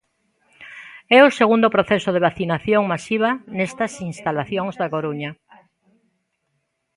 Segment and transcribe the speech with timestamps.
[1.17, 5.31] É o segundo proceso de vacinación masiva nestas instalacións da Coruña.